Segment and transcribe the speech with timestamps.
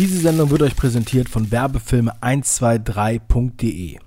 [0.00, 3.98] Diese Sendung wird euch präsentiert von Werbefilme123.de.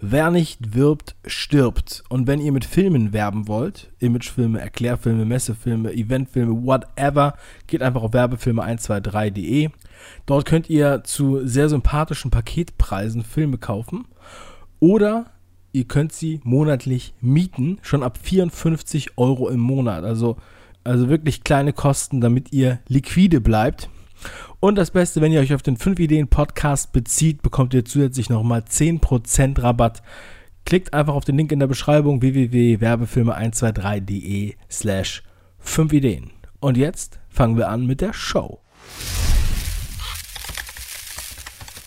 [0.00, 2.04] Wer nicht wirbt, stirbt.
[2.08, 7.34] Und wenn ihr mit Filmen werben wollt, Imagefilme, Erklärfilme, Messefilme, Eventfilme, whatever,
[7.66, 9.70] geht einfach auf Werbefilme123.de.
[10.24, 14.06] Dort könnt ihr zu sehr sympathischen Paketpreisen Filme kaufen.
[14.78, 15.26] Oder
[15.72, 20.04] ihr könnt sie monatlich mieten, schon ab 54 Euro im Monat.
[20.04, 20.36] Also,
[20.84, 23.88] also wirklich kleine Kosten, damit ihr liquide bleibt.
[24.64, 28.30] Und das Beste, wenn ihr euch auf den 5 Ideen Podcast bezieht, bekommt ihr zusätzlich
[28.30, 30.02] nochmal 10% Rabatt.
[30.64, 35.22] Klickt einfach auf den Link in der Beschreibung www.werbefilme123.de slash
[35.58, 36.30] 5 Ideen.
[36.60, 38.62] Und jetzt fangen wir an mit der Show.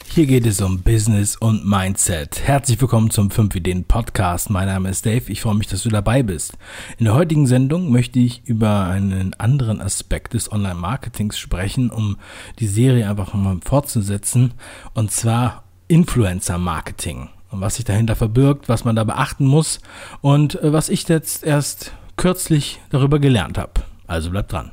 [0.10, 2.42] Hier geht es um Business und Mindset.
[2.44, 4.50] Herzlich willkommen zum 5 Ideen Podcast.
[4.50, 5.32] Mein Name ist Dave.
[5.32, 6.58] Ich freue mich, dass du dabei bist.
[6.98, 12.18] In der heutigen Sendung möchte ich über einen anderen Aspekt des Online-Marketings sprechen, um
[12.58, 14.54] die Serie einfach mal fortzusetzen.
[14.96, 17.30] Und zwar Influencer-Marketing.
[17.52, 19.80] Und was sich dahinter verbirgt, was man da beachten muss
[20.22, 23.84] und äh, was ich jetzt erst kürzlich darüber gelernt habe.
[24.08, 24.72] Also bleibt dran.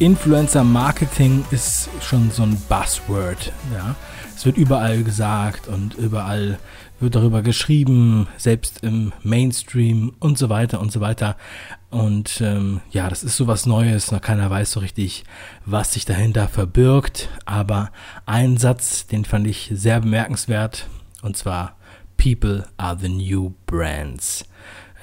[0.00, 3.52] Influencer Marketing ist schon so ein Buzzword.
[3.70, 3.94] Ja.
[4.34, 6.58] Es wird überall gesagt und überall
[7.00, 11.36] wird darüber geschrieben, selbst im Mainstream und so weiter und so weiter.
[11.90, 14.10] Und ähm, ja, das ist so was Neues.
[14.10, 15.24] Noch keiner weiß so richtig,
[15.66, 17.28] was sich dahinter verbirgt.
[17.44, 17.90] Aber
[18.24, 20.88] ein Satz, den fand ich sehr bemerkenswert.
[21.20, 21.76] Und zwar,
[22.16, 24.46] People are the new brands.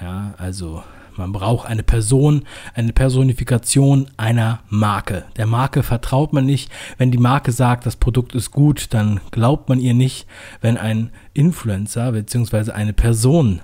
[0.01, 0.83] Ja, also
[1.17, 5.25] man braucht eine Person, eine Personifikation einer Marke.
[5.37, 6.71] Der Marke vertraut man nicht.
[6.97, 10.27] Wenn die Marke sagt, das Produkt ist gut, dann glaubt man ihr nicht.
[10.61, 12.71] Wenn ein Influencer bzw.
[12.71, 13.61] eine Person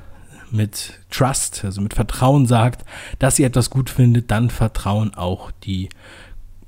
[0.51, 2.85] mit Trust, also mit Vertrauen sagt,
[3.19, 5.89] dass sie etwas gut findet, dann vertrauen auch die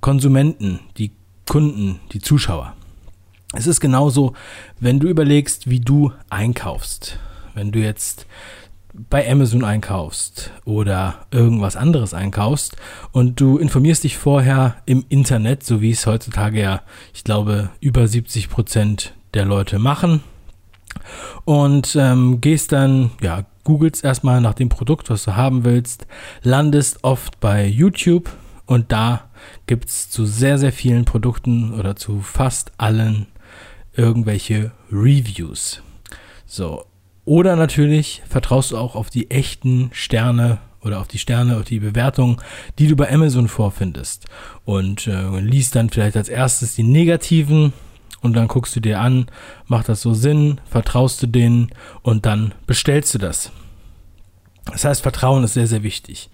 [0.02, 1.12] Konsumenten, die
[1.48, 2.74] Kunden, die Zuschauer.
[3.54, 4.34] Es ist genauso,
[4.80, 7.20] wenn du überlegst, wie du einkaufst.
[7.54, 8.26] Wenn du jetzt
[9.10, 12.78] bei Amazon einkaufst oder irgendwas anderes einkaufst
[13.12, 16.82] und du informierst dich vorher im Internet, so wie es heutzutage ja,
[17.14, 20.24] ich glaube, über 70 Prozent der Leute machen
[21.44, 26.08] und ähm, gehst dann, ja, googelst erstmal nach dem Produkt, was du haben willst,
[26.44, 28.30] landest oft bei YouTube
[28.66, 29.30] und da
[29.68, 33.28] gibt es zu sehr, sehr vielen Produkten oder zu fast allen
[33.94, 35.82] irgendwelche Reviews.
[36.46, 36.86] So,
[37.26, 41.80] oder natürlich vertraust du auch auf die echten Sterne oder auf die Sterne, auf die
[41.80, 42.42] Bewertung,
[42.78, 44.26] die du bei Amazon vorfindest.
[44.64, 47.74] Und äh, liest dann vielleicht als erstes die negativen
[48.22, 49.28] und dann guckst du dir an,
[49.68, 51.70] macht das so Sinn, vertraust du denen
[52.04, 53.52] und dann bestellst du das.
[54.72, 56.30] Das heißt, Vertrauen ist sehr, sehr wichtig.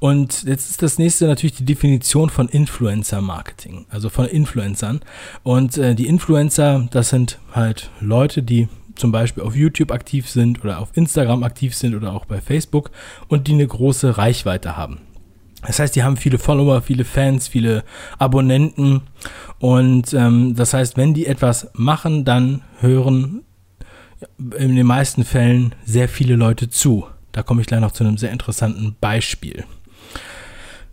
[0.00, 5.00] Und jetzt ist das nächste natürlich die Definition von Influencer-Marketing, also von Influencern.
[5.42, 10.64] Und äh, die Influencer, das sind halt Leute, die zum Beispiel auf YouTube aktiv sind
[10.64, 12.90] oder auf Instagram aktiv sind oder auch bei Facebook
[13.28, 15.00] und die eine große Reichweite haben.
[15.66, 17.84] Das heißt, die haben viele Follower, viele Fans, viele
[18.18, 19.02] Abonnenten
[19.58, 23.42] und ähm, das heißt, wenn die etwas machen, dann hören
[24.58, 27.06] in den meisten Fällen sehr viele Leute zu.
[27.32, 29.64] Da komme ich gleich noch zu einem sehr interessanten Beispiel.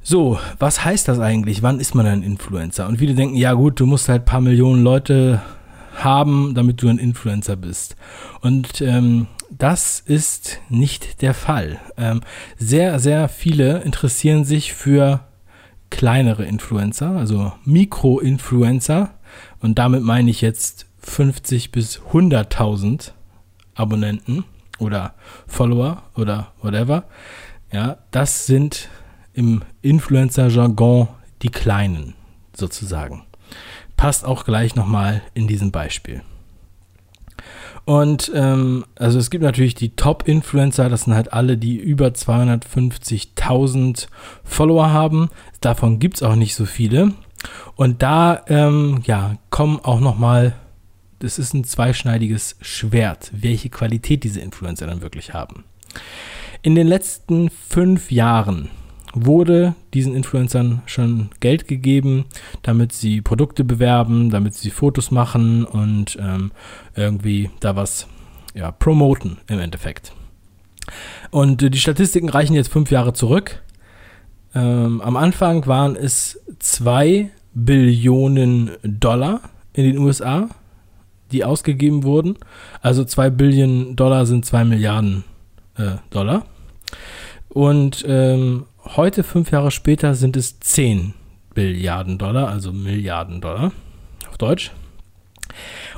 [0.04, 1.62] So, was heißt das eigentlich?
[1.62, 2.88] Wann ist man ein Influencer?
[2.88, 5.42] Und viele denken, ja gut, du musst halt ein paar Millionen Leute
[5.94, 7.96] haben, damit du ein Influencer bist.
[8.42, 11.80] Und ähm, das ist nicht der Fall.
[11.98, 12.22] Ähm,
[12.58, 15.22] sehr, sehr viele interessieren sich für
[15.90, 19.12] kleinere Influencer, also Mikro-Influencer.
[19.60, 23.12] Und damit meine ich jetzt 50 bis 100.000
[23.76, 24.46] Abonnenten
[24.80, 25.14] oder
[25.48, 27.06] Follower oder whatever.
[27.72, 28.90] Ja, das sind
[29.34, 31.08] im Influencer-Jargon
[31.42, 32.16] die Kleinen
[32.54, 33.24] sozusagen
[34.02, 36.24] passt auch gleich nochmal in diesem Beispiel.
[37.86, 44.08] Und ähm, also es gibt natürlich die Top-Influencer, das sind halt alle, die über 250.000
[44.44, 45.30] Follower haben.
[45.60, 47.14] Davon gibt es auch nicht so viele.
[47.76, 50.56] Und da ähm, ja, kommen auch nochmal,
[51.20, 55.64] das ist ein zweischneidiges Schwert, welche Qualität diese Influencer dann wirklich haben.
[56.64, 58.72] In den letzten fünf Jahren
[59.14, 62.26] wurde diesen Influencern schon Geld gegeben,
[62.62, 66.52] damit sie Produkte bewerben, damit sie Fotos machen und ähm,
[66.96, 68.08] irgendwie da was
[68.54, 70.14] ja, promoten im Endeffekt.
[71.30, 73.62] Und äh, die Statistiken reichen jetzt fünf Jahre zurück.
[74.54, 79.42] Ähm, am Anfang waren es zwei Billionen Dollar
[79.74, 80.50] in den USA,
[81.32, 82.38] die ausgegeben wurden.
[82.82, 85.24] Also zwei Billionen Dollar sind zwei Milliarden
[85.78, 86.46] äh, Dollar.
[87.50, 91.14] Und ähm, heute, fünf Jahre später, sind es 10
[91.54, 93.72] Billiarden Dollar, also Milliarden Dollar
[94.30, 94.72] auf Deutsch.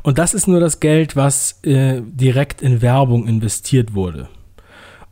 [0.01, 4.27] Und das ist nur das Geld, was äh, direkt in Werbung investiert wurde.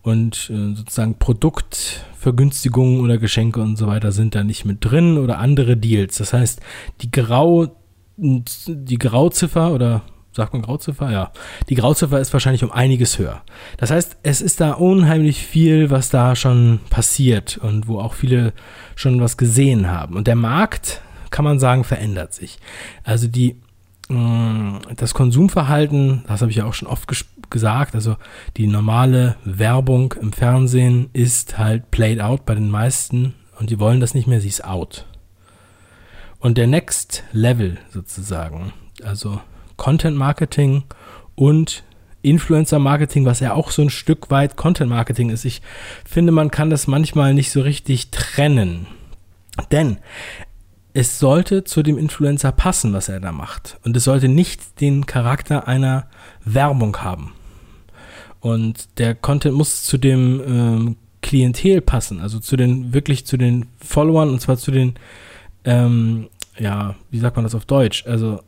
[0.02, 5.38] Und äh, sozusagen Produktvergünstigungen oder Geschenke und so weiter sind da nicht mit drin oder
[5.38, 6.18] andere Deals.
[6.18, 6.60] Das heißt,
[7.02, 7.68] die Grau,
[8.18, 11.12] die Grauziffer oder sagt man Grauziffer?
[11.12, 11.32] Ja.
[11.70, 13.42] Die Grauziffer ist wahrscheinlich um einiges höher.
[13.78, 18.54] Das heißt, es ist da unheimlich viel, was da schon passiert und wo auch viele
[18.96, 20.16] schon was gesehen haben.
[20.16, 21.02] Und der Markt,
[21.32, 22.60] kann man sagen, verändert sich.
[23.04, 23.56] Also die,
[24.10, 27.10] mm, das Konsumverhalten, das habe ich ja auch schon oft
[27.50, 28.16] gesagt, also
[28.58, 34.00] die normale Werbung im Fernsehen ist halt played out bei den meisten und die wollen
[34.00, 35.06] das nicht mehr, sie ist out.
[36.40, 38.74] Und der Next Level sozusagen,
[39.04, 39.40] also
[39.82, 40.84] Content Marketing
[41.34, 41.82] und
[42.22, 45.44] Influencer Marketing, was ja auch so ein Stück weit Content Marketing ist.
[45.44, 45.64] Ich
[46.06, 48.86] finde, man kann das manchmal nicht so richtig trennen.
[49.72, 49.98] Denn
[50.94, 53.80] es sollte zu dem Influencer passen, was er da macht.
[53.84, 56.06] Und es sollte nicht den Charakter einer
[56.46, 57.34] Werbung haben.
[58.40, 63.66] Und der Content muss zu dem ähm, Klientel passen, also zu den, wirklich zu den
[63.84, 64.94] Followern und zwar zu den,
[65.66, 66.28] ähm,
[66.60, 68.06] ja, wie sagt man das auf Deutsch?
[68.06, 68.42] Also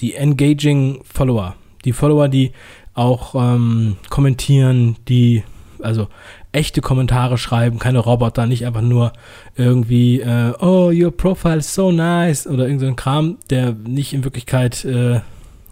[0.00, 1.54] die engaging Follower.
[1.84, 2.52] Die Follower, die
[2.94, 5.44] auch ähm, kommentieren, die
[5.80, 6.08] also
[6.52, 9.12] echte Kommentare schreiben, keine Roboter, nicht einfach nur
[9.56, 14.24] irgendwie, äh, oh, your profile is so nice oder irgendein so Kram, der nicht in
[14.24, 15.20] Wirklichkeit äh,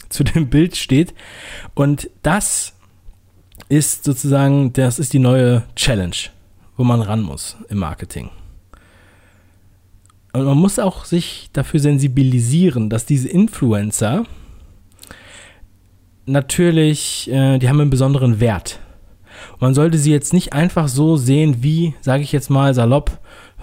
[0.09, 1.15] zu dem Bild steht.
[1.75, 2.75] Und das
[3.69, 6.17] ist sozusagen, das ist die neue Challenge,
[6.77, 8.31] wo man ran muss im Marketing.
[10.37, 14.25] Und man muss auch sich dafür sensibilisieren, dass diese Influencer
[16.27, 18.81] natürlich, äh, die haben einen besonderen Wert.
[19.53, 23.19] Und man sollte sie jetzt nicht einfach so sehen wie, sage ich jetzt mal salopp,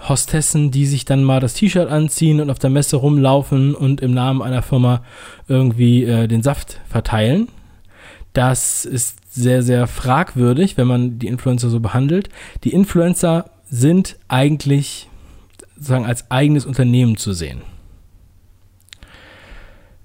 [0.08, 4.12] Hostessen, die sich dann mal das T-Shirt anziehen und auf der Messe rumlaufen und im
[4.12, 5.02] Namen einer Firma
[5.46, 7.48] irgendwie äh, den Saft verteilen.
[8.32, 12.30] Das ist sehr, sehr fragwürdig, wenn man die Influencer so behandelt.
[12.64, 15.08] Die Influencer sind eigentlich
[15.76, 17.62] sozusagen als eigenes Unternehmen zu sehen.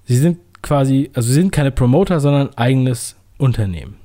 [0.04, 3.96] Sie sind quasi, also sie sind keine Promoter, sondern eigenes Unternehmen.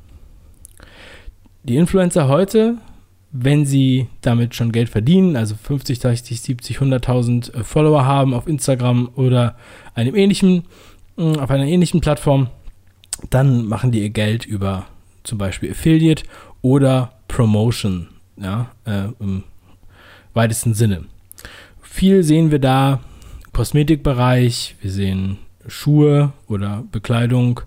[1.63, 2.77] Die Influencer heute,
[3.31, 9.09] wenn sie damit schon Geld verdienen, also 50, 60, 70, 100.000 Follower haben auf Instagram
[9.15, 9.55] oder
[9.95, 10.65] einem ähnlichen,
[11.17, 12.49] mm, auf einer ähnlichen Plattform,
[13.29, 14.85] dann machen die ihr Geld über
[15.23, 16.23] zum Beispiel Affiliate
[16.61, 19.43] oder Promotion, ja, äh, im
[20.33, 21.05] weitesten Sinne.
[21.95, 22.99] Viel sehen wir da,
[23.53, 27.61] Kosmetikbereich, wir sehen Schuhe oder Bekleidung,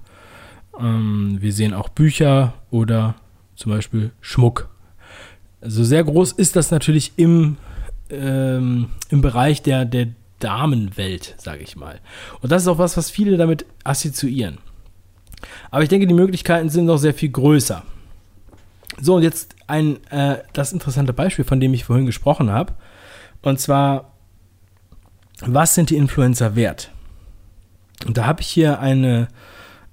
[0.79, 3.15] ähm, wir sehen auch Bücher oder
[3.57, 4.69] zum Beispiel Schmuck.
[5.63, 7.57] Also sehr groß ist das natürlich im,
[8.11, 10.09] ähm, im Bereich der, der
[10.41, 11.99] Damenwelt, sage ich mal.
[12.43, 14.59] Und das ist auch was, was viele damit assoziieren.
[15.71, 17.83] Aber ich denke, die Möglichkeiten sind noch sehr viel größer.
[19.01, 22.75] So, und jetzt ein äh, das interessante Beispiel, von dem ich vorhin gesprochen habe.
[23.41, 24.18] Und zwar
[25.41, 26.91] was sind die Influencer wert?
[28.07, 29.29] Und da habe ich hier eine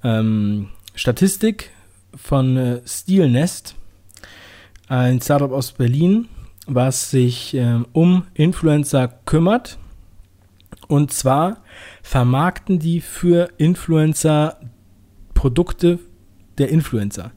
[0.03, 1.71] ähm, Statistik
[2.15, 3.75] von äh, Steelnest,
[4.87, 6.27] ein Startup aus Berlin,
[6.67, 9.77] was sich ähm, um Influencer kümmert.
[10.87, 11.57] Und zwar
[12.03, 14.59] vermarkten die für Influencer
[15.33, 15.99] Produkte
[16.57, 17.31] der Influencer.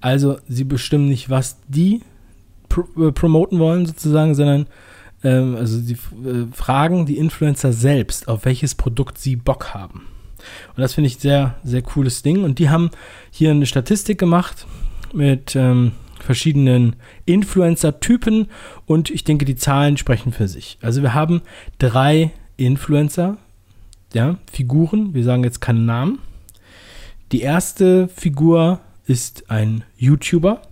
[0.00, 2.02] Also sie bestimmen nicht, was die
[2.68, 4.66] pr äh, promoten wollen sozusagen, sondern
[5.24, 10.06] ähm, also sie äh, fragen die Influencer selbst, auf welches Produkt sie Bock haben.
[10.76, 12.44] Und das finde ich sehr, sehr cooles Ding.
[12.44, 12.90] Und die haben
[13.30, 14.66] hier eine Statistik gemacht
[15.12, 18.48] mit ähm, verschiedenen Influencer-Typen
[18.86, 20.78] und ich denke, die Zahlen sprechen für sich.
[20.80, 21.42] Also wir haben
[21.78, 23.36] drei Influencer,
[24.12, 26.18] ja, Figuren, wir sagen jetzt keinen Namen.
[27.32, 30.62] Die erste Figur ist ein YouTuber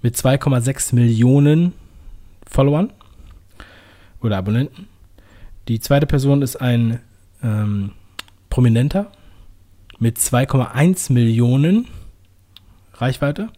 [0.00, 1.72] mit 2,6 Millionen
[2.48, 2.92] Followern
[4.20, 4.88] oder Abonnenten.
[5.68, 7.00] Die zweite Person ist ein
[7.42, 7.92] ähm,
[8.50, 9.10] Prominenter
[9.98, 11.86] mit 2,1 Millionen
[12.94, 13.48] Reichweite.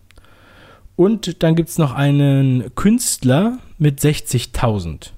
[0.96, 5.10] Und dann gibt es noch einen Künstler mit 60.000.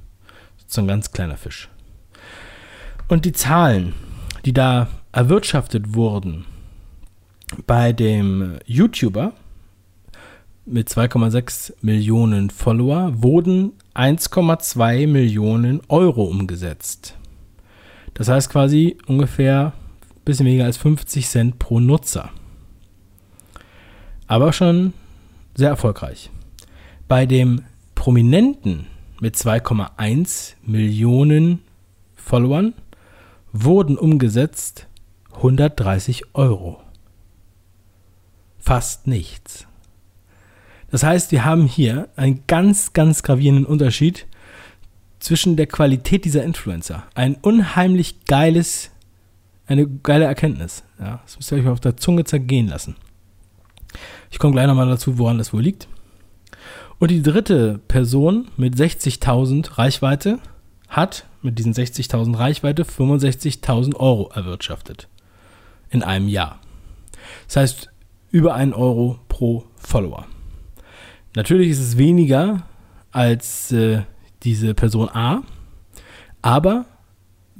[0.66, 1.68] So ein ganz kleiner Fisch.
[3.08, 3.94] Und die Zahlen,
[4.44, 6.44] die da erwirtschaftet wurden
[7.66, 9.32] bei dem YouTuber
[10.66, 17.16] mit 2,6 Millionen Follower, wurden 1,2 Millionen Euro umgesetzt.
[18.14, 22.30] Das heißt quasi ungefähr ein bisschen weniger als 50 Cent pro Nutzer.
[24.26, 24.92] Aber schon
[25.54, 26.30] sehr erfolgreich.
[27.08, 27.62] Bei dem
[27.94, 28.86] Prominenten
[29.20, 31.62] mit 2,1 Millionen
[32.14, 32.74] Followern
[33.52, 34.86] wurden umgesetzt
[35.34, 36.80] 130 Euro.
[38.58, 39.66] Fast nichts.
[40.90, 44.26] Das heißt, wir haben hier einen ganz, ganz gravierenden Unterschied
[45.20, 47.04] zwischen der Qualität dieser Influencer.
[47.14, 48.90] Ein unheimlich geiles,
[49.66, 50.82] eine geile Erkenntnis.
[50.98, 52.96] Ja, das müsst ihr euch auf der Zunge zergehen lassen.
[54.30, 55.88] Ich komme gleich nochmal dazu, woran das wohl liegt.
[56.98, 60.38] Und die dritte Person mit 60.000 Reichweite
[60.88, 65.08] hat mit diesen 60.000 Reichweite 65.000 Euro erwirtschaftet.
[65.88, 66.60] In einem Jahr.
[67.46, 67.90] Das heißt,
[68.30, 70.26] über einen Euro pro Follower.
[71.34, 72.62] Natürlich ist es weniger
[73.12, 74.02] als äh,
[74.42, 75.42] diese Person A,
[76.42, 76.86] aber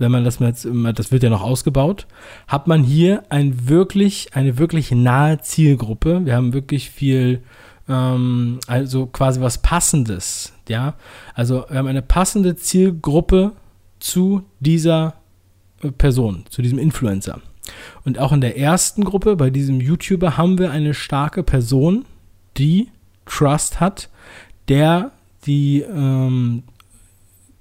[0.00, 2.07] wenn man das jetzt, das wird ja noch ausgebaut,
[2.49, 6.25] hat man hier ein wirklich, eine wirklich nahe Zielgruppe.
[6.25, 7.43] Wir haben wirklich viel,
[7.87, 10.95] ähm, also quasi was Passendes, ja.
[11.35, 13.53] Also wir haben eine passende Zielgruppe
[13.99, 15.17] zu dieser
[15.83, 17.41] äh, Person, zu diesem Influencer.
[18.07, 22.07] Und auch in der ersten Gruppe, bei diesem YouTuber, haben wir eine starke Person,
[22.57, 22.89] die
[23.31, 24.11] Trust hat,
[24.69, 25.13] der
[25.47, 26.65] die ähm,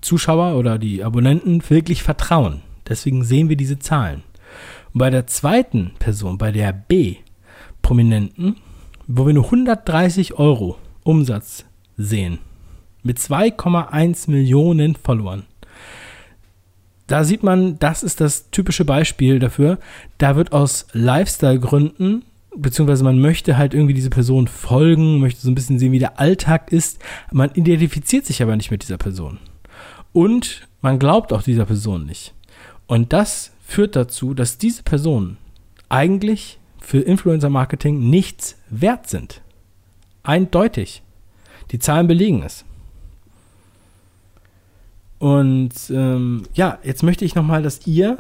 [0.01, 2.61] Zuschauer oder die Abonnenten wirklich vertrauen.
[2.87, 4.23] Deswegen sehen wir diese Zahlen.
[4.93, 8.57] Und bei der zweiten Person, bei der B-Prominenten,
[9.07, 11.65] wo wir nur 130 Euro Umsatz
[11.97, 12.39] sehen,
[13.03, 15.45] mit 2,1 Millionen Followern,
[17.07, 19.79] da sieht man, das ist das typische Beispiel dafür.
[20.19, 22.23] Da wird aus Lifestyle-Gründen,
[22.55, 26.19] beziehungsweise man möchte halt irgendwie diese Person folgen, möchte so ein bisschen sehen, wie der
[26.19, 26.99] Alltag ist.
[27.31, 29.39] Man identifiziert sich aber nicht mit dieser Person.
[30.13, 32.33] Und man glaubt auch dieser Person nicht.
[32.87, 35.37] Und das führt dazu, dass diese Personen
[35.89, 39.41] eigentlich für Influencer-Marketing nichts wert sind.
[40.23, 41.03] Eindeutig.
[41.71, 42.65] Die Zahlen belegen es.
[45.19, 48.17] Und ähm, ja, jetzt möchte ich nochmal, dass ihr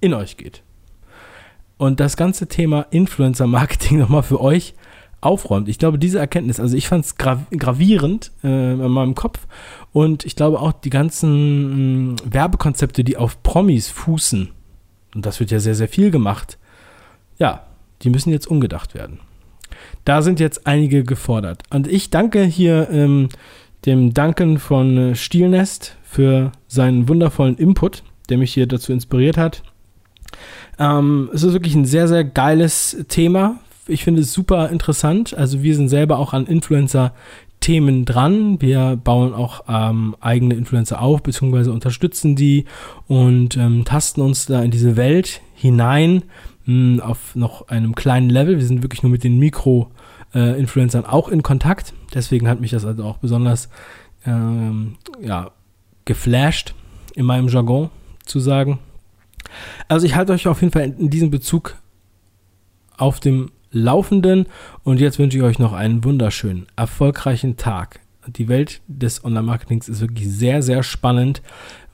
[0.00, 0.62] in euch geht.
[1.76, 4.74] Und das ganze Thema Influencer-Marketing nochmal für euch
[5.20, 5.68] aufräumt.
[5.68, 9.46] Ich glaube, diese Erkenntnis, also ich fand es gravierend äh, in meinem Kopf
[9.92, 14.50] und ich glaube auch die ganzen mh, Werbekonzepte, die auf Promis fußen,
[15.14, 16.58] und das wird ja sehr, sehr viel gemacht,
[17.38, 17.64] ja,
[18.02, 19.20] die müssen jetzt umgedacht werden.
[20.04, 21.62] Da sind jetzt einige gefordert.
[21.70, 23.30] Und ich danke hier ähm,
[23.86, 29.62] dem Duncan von äh, Stielnest für seinen wundervollen Input, der mich hier dazu inspiriert hat.
[30.78, 33.56] Ähm, es ist wirklich ein sehr, sehr geiles Thema.
[33.86, 35.34] Ich finde es super interessant.
[35.34, 38.60] Also wir sind selber auch an Influencer-Themen dran.
[38.60, 42.64] Wir bauen auch ähm, eigene Influencer auf, beziehungsweise unterstützen die
[43.06, 46.22] und ähm, tasten uns da in diese Welt hinein
[46.64, 48.58] mh, hm, auf noch einem kleinen Level.
[48.58, 49.90] Wir sind wirklich nur mit den Mikro-
[50.34, 50.56] äh,
[51.06, 51.94] auch in Kontakt.
[52.12, 53.68] Deswegen hat mich das also auch besonders
[54.26, 55.50] ähm, ja,
[56.04, 56.74] geflasht,
[57.14, 57.90] in meinem Jargon
[58.26, 58.78] zu sagen.
[59.88, 61.76] Also ich halte euch auf jeden Fall in, diesem Bezug
[62.96, 64.46] auf dem Laufenden
[64.82, 68.00] und jetzt wünsche ich euch noch einen wunderschönen, erfolgreichen Tag.
[68.26, 71.42] Die Welt des Online-Marketings ist wirklich sehr, sehr spannend.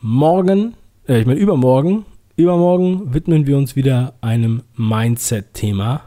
[0.01, 0.75] Morgen,
[1.09, 2.05] äh, ich meine übermorgen,
[2.37, 6.03] übermorgen widmen wir uns wieder einem Mindset-Thema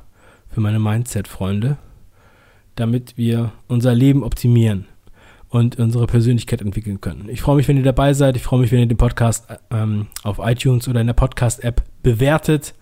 [0.49, 1.77] für meine Mindset-Freunde
[2.75, 4.87] damit wir unser Leben optimieren
[5.53, 7.29] und unsere Persönlichkeit entwickeln können.
[7.29, 8.35] Ich freue mich, wenn ihr dabei seid.
[8.35, 12.73] Ich freue mich, wenn ihr den Podcast ähm, auf iTunes oder in der Podcast-App bewertet.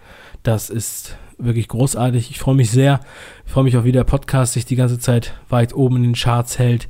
[0.43, 2.31] Das ist wirklich großartig.
[2.31, 3.01] Ich freue mich sehr.
[3.45, 6.13] Ich freue mich auch, wie der Podcast sich die ganze Zeit weit oben in den
[6.13, 6.87] Charts hält.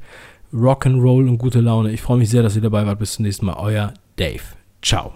[0.54, 1.92] Rock'n'Roll und gute Laune.
[1.92, 3.00] Ich freue mich sehr, dass ihr dabei wart.
[3.00, 3.56] Bis zum nächsten Mal.
[3.58, 4.44] Euer Dave.
[4.84, 5.14] Ciao.